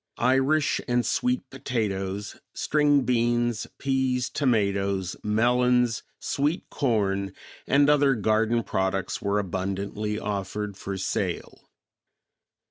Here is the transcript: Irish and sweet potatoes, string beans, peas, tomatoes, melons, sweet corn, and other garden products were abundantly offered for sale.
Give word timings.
Irish 0.17 0.81
and 0.87 1.05
sweet 1.05 1.47
potatoes, 1.51 2.37
string 2.55 3.03
beans, 3.03 3.67
peas, 3.77 4.31
tomatoes, 4.31 5.15
melons, 5.21 6.01
sweet 6.17 6.67
corn, 6.71 7.33
and 7.67 7.87
other 7.87 8.15
garden 8.15 8.63
products 8.63 9.21
were 9.21 9.37
abundantly 9.37 10.17
offered 10.17 10.75
for 10.75 10.97
sale. 10.97 11.69